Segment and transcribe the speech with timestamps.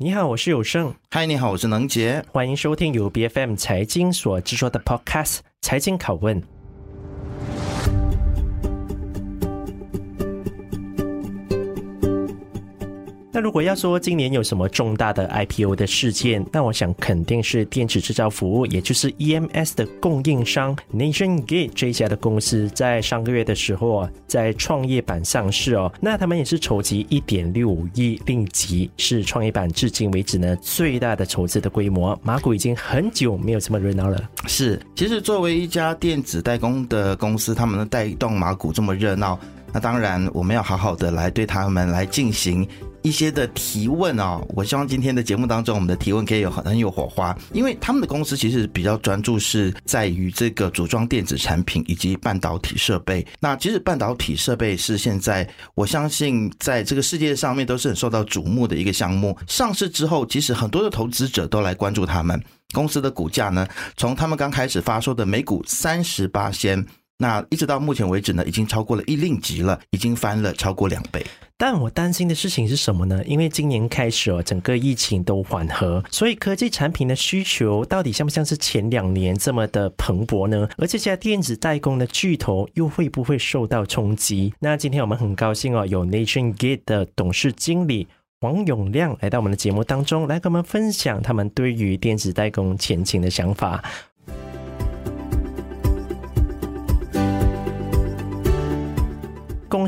[0.00, 0.94] 你好，我是有胜。
[1.10, 2.24] 嗨，你好，我是能杰。
[2.30, 6.40] 欢迎收听由 BFM 财经所制作的 Podcast《财经拷问》。
[13.38, 25.92] 那如果要说今年有什么重大的 IPO 的事件，那我想肯定是电子制造服务，也就是 EMS 的供应商 Nationgate 这一家的公司，在上个月的时候啊，在创业板上市哦。
[26.00, 32.18] 那他们也是筹集一点六五亿令吉，是创业板至今为止呢最大的筹资的规模。
[32.24, 34.20] 马股已经很久没有这么热闹了。
[34.48, 39.38] 是，其实作为一家电子代工的公司，他们能带动马股这么热闹，
[39.72, 42.66] 那当然我们要好好的来对他们来进行。
[43.02, 53.24] 一些的提问、哦，我希望今天的节目当中，我们的提问可以有很很有火花，因为他们的公司其实比较专注是在于这个组装电子产品以及半导体设备。
[53.40, 59.38] 那其实半导体设备是现在我相信在这个世界上面都是很受到瞩目的一个项目。
[59.46, 62.38] 上市之后，其实很多的投资者都来关注他们
[62.72, 66.84] 公司的股价呢，从他们刚开始发售的每股三十八仙，
[67.20, 71.26] 那一直到目前为止呢，已经超过了一令吉了，已经翻了超过两倍。
[71.56, 73.20] 但我担心的事情是什么呢？
[73.24, 80.68] 因为今年开始哦，整个疫情都缓和，所以科技产品的需求到底像不像是前两年这么的蓬勃呢？
[80.76, 84.54] 而这家电子代工的巨头又会不会受到冲击？
[84.60, 88.06] 那今天我们很高兴哦，有 Nationgate 的董事经理
[88.40, 93.82] 黄永亮来到我们的节目当中，来跟我们分享他们对于电子代工前景的想法。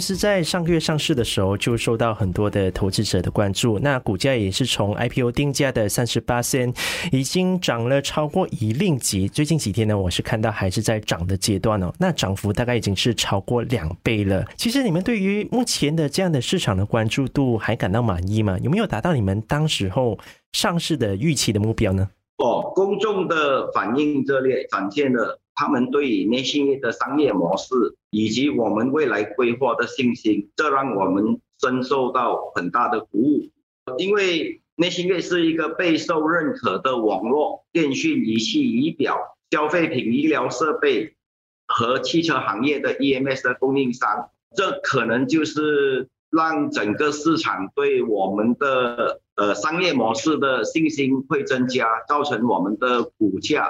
[0.01, 6.73] 公司在上个月上市的时候就受到很多的投资者的关注，那股价也是从 IPO 定价的三十八仙，
[7.12, 9.29] 已经涨了超过一令吉。
[9.29, 14.42] 最近几天呢，我是看到还是在涨的阶段哦，那涨幅大概已经是超过两倍了。
[14.57, 18.57] 其实你们对于目前的这样的市场的关注度还感到满意吗？
[18.62, 20.19] 有没有达到你们当时候
[20.53, 22.09] 上市的预期的目标呢？
[22.39, 25.39] 哦，公众的反应热烈，展现了。
[25.61, 27.75] 他们对于 Nationgate 的商业模式
[28.11, 33.51] 以及我们未来规划的信心，这让我们深受到很大的鼓舞。
[33.98, 41.14] 因为 Nationgate 是一个备受认可的网络电讯仪器仪表、消费品医疗设备
[41.67, 53.68] 和汽车行业的 EMS 的供应商，这可能就是让整个市场对我们的呃商业模式的信心会增加，造成我们的股价。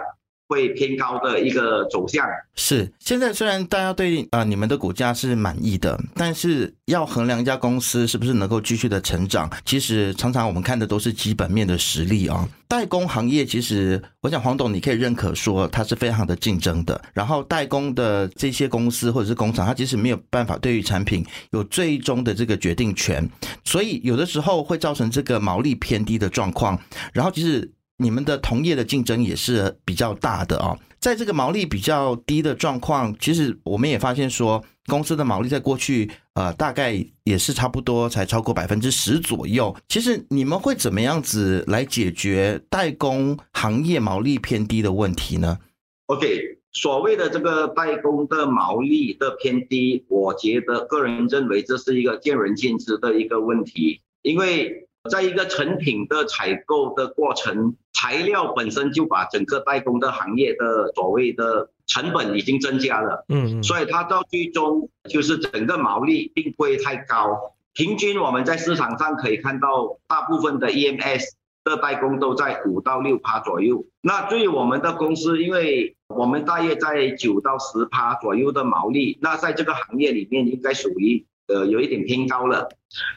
[0.51, 2.93] 会偏高的一个走向是。
[2.99, 17.01] 现在虽然大家对啊、你们的股价是满意的，但是要衡量一家公司是不是能够继续的成长，其实常常我们看的都是基本面的实力啊、代工行业其实，我想黄董你可以认可说它是非常的竞争的。
[17.15, 23.29] 然后代工的这些公司或者是工厂，它其实没有办法对于产品有最终的这个决定权，
[23.65, 26.77] 所以有的时候会造成这个毛利偏低的状况。
[27.13, 27.71] 然后其实。
[28.01, 39.77] 你们的同业的竞争也是比较大的哦，在这个毛利比较低的状况，其实我们也发现说，公司的毛利在过去呃大概也是差不多才超过百分之十左右。
[39.87, 45.59] 其实你们会怎么样子来解决代工行业毛利偏低的问题呢
[46.07, 54.87] ？OK，所谓的这个代工的毛利的偏低，我觉得个人认为这是一个见仁见智的一个问题，因为。
[55.09, 67.55] 在一个成品的采购的过程，材料本身就把整个代工的行业的所谓的成本已经增加了，嗯，所以它到最终就是整个毛利并不会太高。
[67.73, 71.25] 平均我们在市场上可以看到，大部分的 EMS
[71.65, 73.87] 的代工都在五到六趴左右。
[74.03, 81.25] 那对于我们的公司，因为我们大约在九到十趴左右的毛利，那在这个行业里面应该属于。
[81.53, 82.69] 呃，有一点偏高了。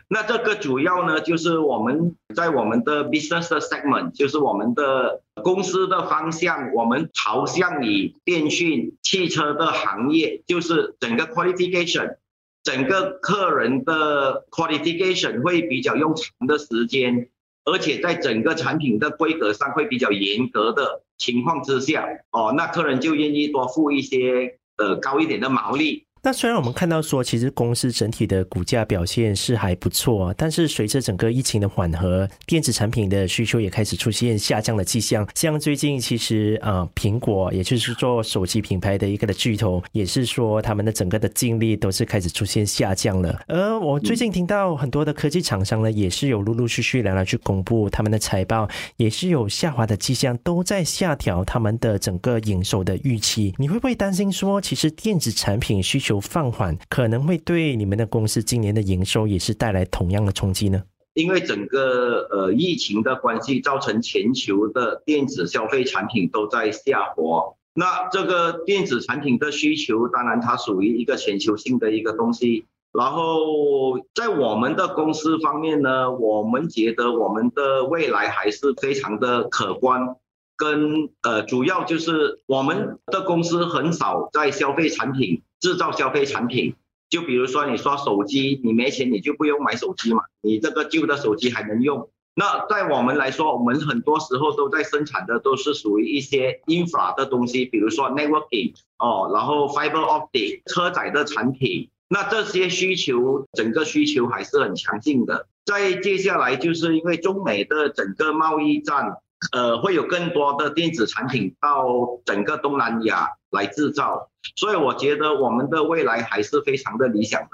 [0.08, 12.18] 那这个主要呢，就是我们在我们的 business segment，就是我们的公司的方向，我们朝向以电讯、汽车的行业，就是整个 qualification，
[12.64, 17.30] 整个客人的 qualification 会比较用长的时间，
[17.66, 26.06] 而且在整个产品的规格上会比较严格的情况之下，哦，那客人就愿意多付一些呃高一点的毛利。
[26.25, 35.28] 那虽然我们看到说，其实公司整体的股价表现是还不错，但是随着整个疫情的缓和，电子产品的需求也开始出现下降的迹象。
[35.36, 43.42] 像最近其实啊，苹果也就是做手机品牌的一个的巨头，也是说他们的整个的净利都是开始出现下降了。
[43.50, 48.66] 而我最近听到很多的科技厂商呢，也是有陆陆续续来来去公布他们的财报，
[48.96, 53.54] 也是有下滑的迹象，都在下调他们的整个营收的预期。
[53.58, 60.83] 你会不会担心说，其实电子产品需求有放缓可能会对你们的公司今年的营收也是带来同样的冲击呢？
[61.15, 67.54] 因为整个呃疫情的关系，造成全球的电子消费产品都在下滑。
[67.75, 72.66] 那这个电子产品的需求，当然它属于一个全球性的一个东西。
[72.92, 80.16] 然后在我们的公司方面呢，我们觉得我们的未来还是非常的可观。
[80.56, 86.75] 跟呃，主要就是我们的公司很少在消费产品制造消费产品。
[87.10, 92.10] 就比如说你刷手机，你没钱你就不用买手机嘛，你这个旧的手机还能用。
[92.36, 101.89] 那在我们来说，我们很多时候都在生产的都是属于一些 infra 的东西，比如说 networking 哦，然后 fiber optic 车载的产品。
[102.09, 105.48] 那这些需求，整个需求还是很强劲的。
[105.66, 109.18] 再接下来就是因为中美的整个贸易战，
[109.51, 111.86] 呃，会有更多的电子产品到
[112.25, 117.50] 整个东南亚来制造，所以我觉得我们的未来还是非常的理想的。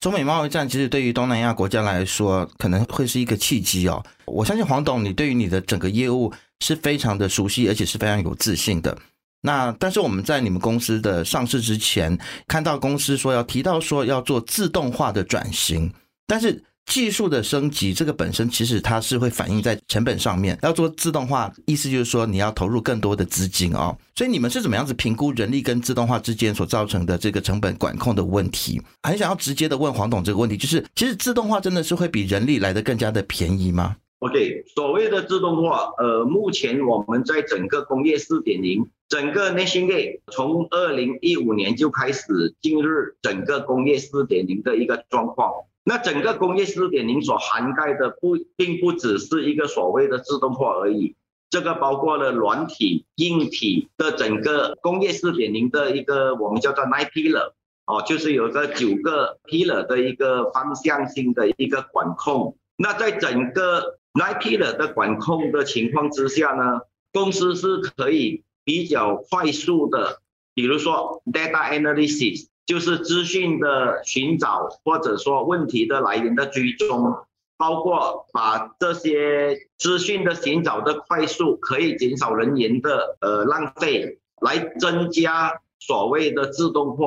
[0.00, 4.02] 中美贸易战其实对于东南亚国家来说，可能会是一个契机哦。
[4.24, 8.96] 我相信黄董，你对于你的整个业务是非常的熟悉，而且是非常有自信的。
[9.40, 15.92] 那但是我们在你们公司的上市之前，看到公司说要提到说要做自动化的转型，
[16.26, 16.62] 但是。
[16.86, 20.58] 技术的升级，这个本身其实它是会反映在成本上面。
[20.62, 23.96] 要做自动化，意思就是说你要投入更多的资金哦。
[24.14, 28.80] 所以你们是怎么样子评估人力跟自动化之间所造成的这个成本管控的问题？
[29.02, 42.90] 很想要直接的问黄董这个问题，就是其实自动化真的是会比人力来的更加的便宜吗？OK，所谓的自动化，呃，目前我们在整个工业四点零，整个 n a t i o n a l 从二零一五年就开始进入
[43.22, 45.50] 整个工业四点零的一个状况。
[45.84, 51.16] 那整个工业四点零所涵盖的不并不只是一个所谓的自动化而已，
[51.50, 57.52] 这个包括了软体、硬体的整个工业四点零的一个我们叫做 nine pillar
[57.86, 62.56] 哦，就是有个九个 pillar 的一个方向性的一个管控。
[62.76, 66.82] 那在整个 nine pillar 的管控的情况之下呢，
[67.12, 70.20] 公司是可以比较快速的，
[70.54, 72.46] 比如说 data analysis。
[72.64, 77.14] 就是资讯的寻找，或者说问题的来源的追踪，
[77.56, 87.04] 包括把这些资讯的寻找的快速，可以减少人员的呃浪费，来增加所谓的自动化。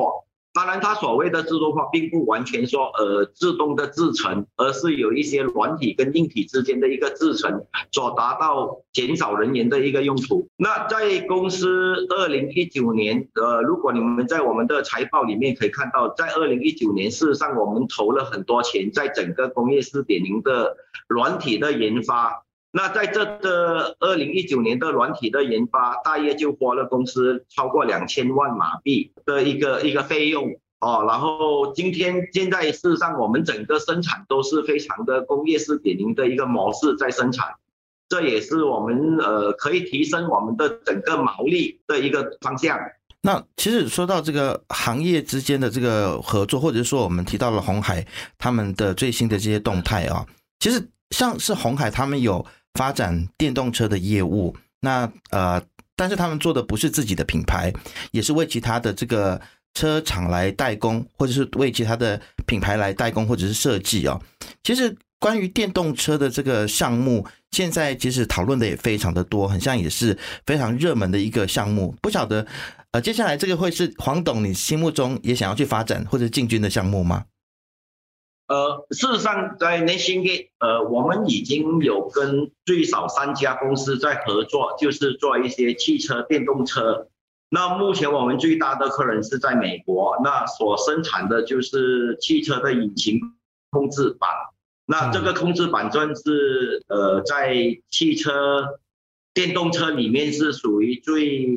[0.56, 10.48] 当然，它所谓的自动化，并不完全说呃自动的制成，而是有一些软体跟硬体之间的一个制成，所达到减少人员的一个用途。
[10.56, 20.74] 那在公司二零一九年，呃，如果你们在我们的财报里面可以看到，在二零一九年，事实上我们投了很多钱在整个工业四点零的
[21.06, 22.45] 软体的研发。
[22.76, 30.44] 那在这个二零一九年的软体的研发，大约就花了公司超过两千万马币的一个一个费用
[30.80, 31.02] 哦。
[31.08, 37.54] 然后今天现在事实上我们整个生产都是非常的工业四点零的一个模式在生产，
[38.10, 42.78] 这也是我们呃可以提升我们的整个毛利的一个方向。
[43.22, 48.06] 那其实说到这个行业之间的这个合作，或者说我们提到了鸿海
[48.36, 50.26] 他们的最新的这些动态啊，
[50.60, 52.44] 其实像是鸿海他们有。
[52.76, 55.60] 发展电动车的业务，那呃，
[55.96, 57.72] 但是他们做的不是自己的品牌，
[58.12, 59.40] 也是为其他的这个
[59.74, 64.20] 车厂来代工，或者是为其他的品牌来代工或者是设计哦。
[64.62, 70.16] 其实关于电动车的这个项目，现在其实讨论的也非常的多，很像也是
[70.46, 71.94] 非常热门的一个项目。
[72.02, 72.46] 不晓得
[72.92, 77.24] 呃，接下来这个会是黄董你心目中也想要去发展或者进军的项目吗？
[78.48, 87.08] 呃，事实上，在 Nation 呃，我们已经有跟最少三家公司在合作，就是做一些汽车电动车。
[87.48, 93.20] 那目前我们最大的客人是在美国，那所生产的就是汽车的引擎
[93.70, 94.30] 控制板。
[94.86, 97.56] 那这个控制板算是呃，在
[97.90, 98.78] 汽车
[99.34, 101.48] 电动车里面是属于最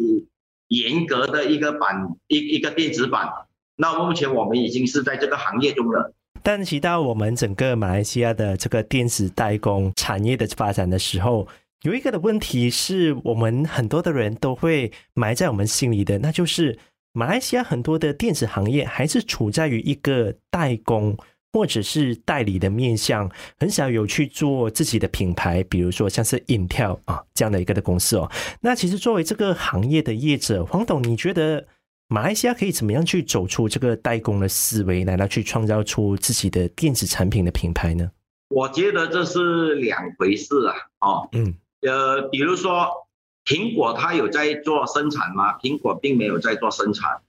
[0.67, 3.29] 严格的一个板，一一个电子板。
[3.75, 6.13] 那目前我们已经是在这个行业中了。
[6.43, 11.47] 但提到我们整个马来西亚的这个电子代工产业的发展的时候，
[11.83, 16.77] 有一个的问题是我们很多的人都会埋在我们心里的，那就是
[17.13, 21.17] 马来西亚很多的电子行业还是处在于一个代工
[21.51, 28.29] 或者是代理的面向，很少有去做自己的品牌，比如说像是 Intel 啊这样的一个的公司哦。
[28.61, 31.65] 那其实作为这个行业的业者，黄董，你觉得？
[32.11, 38.09] 马来西亚可以怎么样去走出这个代工的思维，来到去创造出自己的电子产品的品牌呢？
[38.49, 40.73] 我觉得这是两回事啊。
[41.01, 43.07] 哦，嗯，呃，比如说
[43.45, 45.59] 苹果它有在做生产吗？
[45.59, 47.21] 苹果并没有在做生产。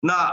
[0.00, 0.32] 那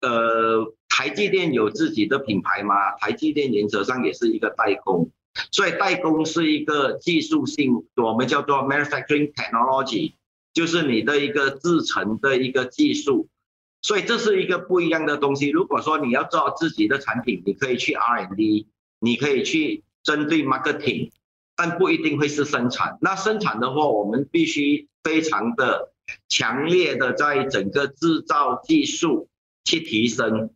[0.00, 2.92] 呃，台积电有自己的品牌吗？
[2.98, 5.10] 台积电原则上也是一个代工。
[5.50, 10.14] 所以代工是一个技术性，我们叫做 manufacturing technology，
[10.52, 13.28] 就是你的一个制成的一个技术。
[13.84, 15.48] 所以这是一个不一样的东西。
[15.48, 18.68] 如果说你要做自己的产品，你可以去 R&D，
[19.00, 21.10] 你可以去针对 marketing，
[21.56, 22.98] 但不一定会是生产。
[23.00, 25.92] 那生产的话，我们必须非常的
[26.28, 29.28] 强烈的在整个制造技术
[29.64, 30.50] 去提升，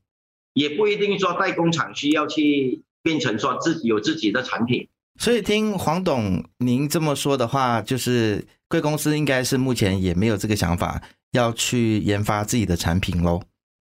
[0.52, 4.88] 也不一定说代工厂需要去变成说自己有自己的产品。
[5.18, 11.02] 所以听黄董您这么说的话，就是贵公司应该是目前也没有这个想法。
[11.32, 13.42] 要去研发自己的产品喽？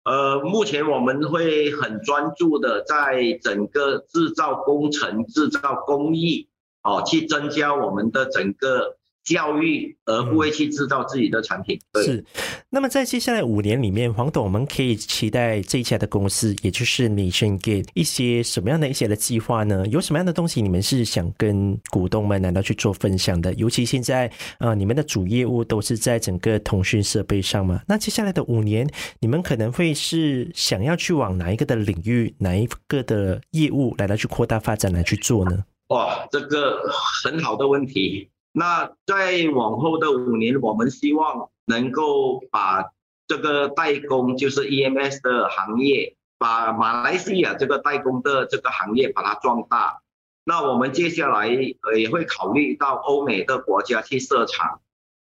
[0.05, 6.49] 呃，目前我们会很专注的在整个制造工程、制造工艺，
[6.83, 8.98] 哦，去增加我们的整个。
[9.29, 11.79] 教育而不会去制造自己的产品。
[11.93, 12.03] 对。
[12.03, 12.25] 是，
[12.71, 19.87] 那么在接下来五年里面，黄董，我们可以期待这一家的公司，也就是 NationGate 一些什么样的一些的计划呢？
[19.89, 23.53] 有什么样的东西你们是想跟股东们难道去做分享的？
[23.55, 27.83] 尤其现在，呃，你们的主业务都是在整个通讯设备上嘛？
[27.87, 28.89] 那接下来的五年，
[29.21, 35.65] 你们可能会是想要去往哪一个的领域、哪一个的业务来到去扩大发展来去做呢？
[35.89, 36.83] 哇，这个
[37.23, 38.29] 很好的问题。
[38.53, 42.93] 那在往后的五年，我们希望能够把
[43.27, 50.01] 这个代工，就是 EMS 的行业，把马来西亚这个代工的这个行业把它壮大。
[50.45, 51.47] 那我们接下来
[51.83, 54.81] 呃也会考虑到欧美的国家去设厂，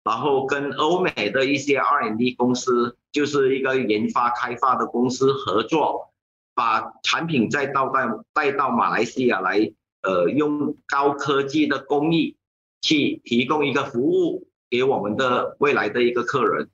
[0.02, 6.10] 然后跟欧美的一些 R&D 公司，就是一个研发开发的公司合作，
[6.54, 12.36] 把产品再到带带到马来西亚来，呃，用高科技的工艺。
[12.82, 16.68] 去提供一个服务给我们的未来的一个客人，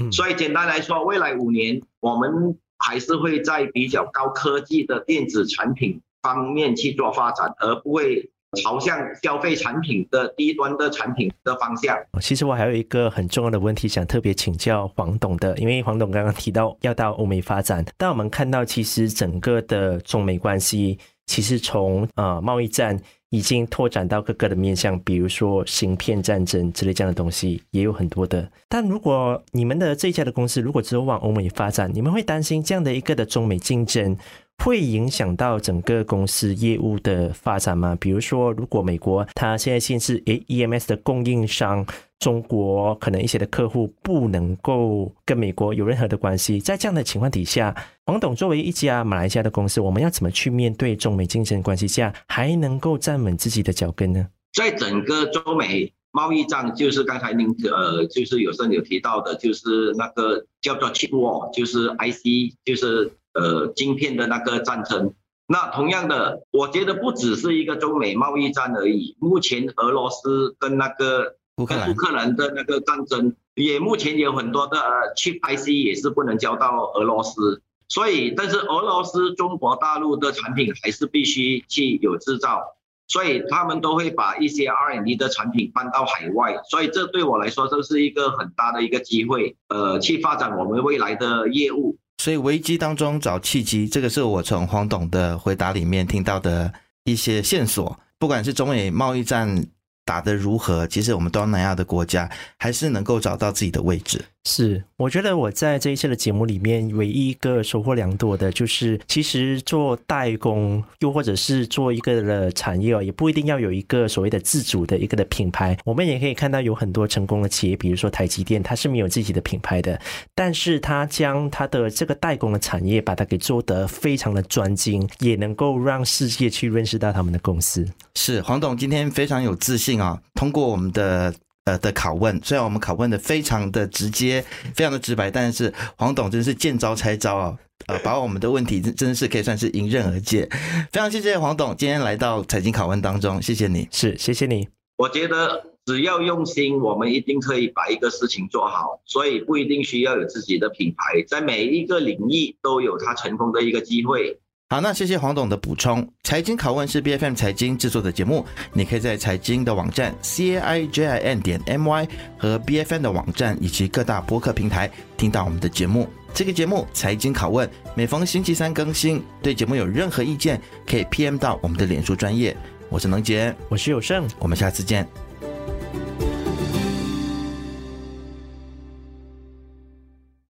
[0.00, 8.30] 嗯，所以简单来说，未来五年我们还是会在比较高科技的电子产品方面去做发展，而不会
[8.62, 11.96] 朝向消费产品的低端的产品的方向。
[12.20, 22.98] 其实我还有一个很重要的问题想特别请教黄董的，因为黄董刚刚提到要到欧美发展，但我们看到其实整个的中美关系，其实从呃贸易战。
[23.32, 28.46] 已经拓展到各个的面向，比如说芯片战争之类这样的东西也有很多的。
[28.68, 34.14] 但如果你们的这一家的公司如果只有往欧美发展，你们会担心这样的一个的中美竞争
[34.62, 37.96] 会影响到整个公司业务的发展吗？
[37.98, 41.86] 比如说，如果美国它现在限制诶 EMS 的供应商。
[42.22, 47.74] 中国可能一些的客户不能够跟美国有任何的关系，在这样的情况底下，
[48.06, 54.24] 黄董作为一家马来西亚的公司，我们要怎么去面对中美竞争关系下，还能够站稳自己的脚跟呢？
[54.52, 65.12] 在整个中美贸易战，就是刚才您呃，就是有时候有提到的，就是那个叫做 chip war，就是 IC，就是呃晶片的那个战争。
[65.48, 71.34] 那同样的，我觉得不只是一个中美贸易战而已，目前俄罗斯跟那个。
[71.58, 82.62] 乌克兰乌克兰的那个战争，也目前有很多的呃 chip IC 也是不能交到俄罗斯，所以但是俄罗斯中国大陆的产品还是必须去有制造，
[83.06, 91.98] 所以他们都会把一些 R&D 的产品搬到海外，所以这对我来说这是一个很大的一个机会，呃，去发展我们未来的业务。
[92.16, 96.72] 所以危机当中找契机，这个是我从黄董的回答里面听到的
[97.04, 99.66] 一些线索，不管是中美贸易战。
[100.04, 100.86] 打得如何？
[100.86, 104.24] 其实我们东南亚的国家还是能够找到自己的位置。
[104.44, 115.78] 是，我觉得我在这一次的节目里面，唯一一个收获良多的，就是其实做代工，又或者是做一个的产业哦，也不一定要有一个所谓的自主的一个的品牌。
[115.84, 120.00] 我们也可以看到有很多成功的企业，比如说台积电，它是没有自己的品牌的，
[120.34, 127.86] 但是它将它的这个代工的产业，把它给做得非常的专精，也能够让世界去认识到他们的公司。
[128.16, 131.32] 是，黄董今天非常有自信啊，通过我们的。
[131.64, 137.56] 呃的拷问，虽然我们拷问的非常的直接，非常的直白，但是黄董真是见招拆招啊！
[137.86, 140.48] 呃，把我们的问题真真是可以算是迎刃而解。
[140.90, 144.68] 非常谢谢黄董今天来到财经拷问当中，谢谢你，是谢谢你。
[144.96, 154.38] 我觉得只要用心，我们一定可以把一个事情做好，所以不一定需要有自己的品牌，在每一个领域都有它成功的一个机会。
[154.72, 156.10] 好，那谢谢黄董的补充。
[156.22, 166.08] 财经拷问是 BFM 财经制作的节目，你可以在财经的网站 c a i j i n 点 m y 和 BFM 的网站以及各大播客平台听到我们的节目。
[166.32, 169.22] 这个节目财经拷问每逢星期三更新。
[169.42, 172.56] 对节目有任何意见，可以 PM 到我们的脸书专业。
[172.88, 175.06] 我是能杰，我是有胜，我们下次见。